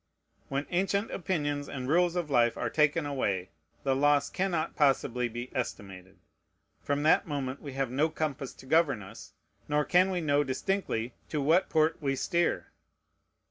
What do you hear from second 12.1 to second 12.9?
steer.